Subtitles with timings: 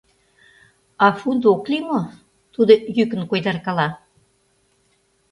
[1.05, 2.01] —А фундо ок лий мо?—
[2.53, 3.87] тудо йӱкан койдаркала.